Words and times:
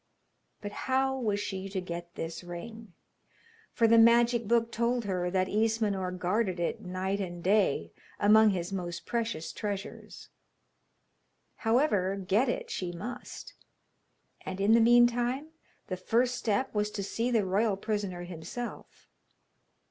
But 0.61 0.71
how 0.89 1.15
was 1.15 1.39
she 1.39 1.69
to 1.69 1.79
get 1.79 2.15
this 2.15 2.43
ring? 2.43 2.93
for 3.71 3.87
the 3.87 3.99
magic 3.99 4.47
book 4.47 4.71
told 4.71 5.05
her 5.05 5.29
that 5.29 5.47
Ismenor 5.47 6.11
guarded 6.17 6.59
it 6.59 6.81
night 6.81 7.19
and 7.19 7.43
day 7.43 7.93
among 8.19 8.49
his 8.49 8.73
most 8.73 9.05
precious 9.05 9.53
treasures. 9.53 10.29
However, 11.57 12.15
get 12.15 12.49
it 12.49 12.71
she 12.71 12.91
must, 12.91 13.53
and 14.43 14.59
in 14.59 14.71
the 14.73 14.81
meantime 14.81 15.49
the 15.85 15.97
first 15.97 16.33
step 16.33 16.73
was 16.73 16.89
to 16.89 17.03
see 17.03 17.29
the 17.29 17.45
royal 17.45 17.77
prisoner 17.77 18.23
himself. 18.23 19.07